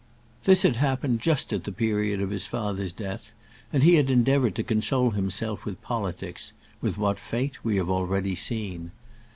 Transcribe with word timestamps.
This 0.45 0.63
had 0.63 0.77
happened 0.77 1.19
just 1.19 1.53
at 1.53 1.63
the 1.63 1.71
period 1.71 2.21
of 2.21 2.31
his 2.31 2.47
father's 2.47 2.91
death, 2.91 3.35
and 3.71 3.83
he 3.83 3.97
had 3.97 4.09
endeavoured 4.09 4.55
to 4.55 4.63
console 4.63 5.11
himself 5.11 5.63
with 5.63 5.79
politics, 5.83 6.53
with 6.81 6.97
what 6.97 7.19
fate 7.19 7.63
we 7.63 7.75
have 7.75 7.91
already 7.91 8.33
seen. 8.33 8.93